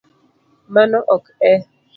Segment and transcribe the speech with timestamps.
[0.73, 1.51] Mano ok e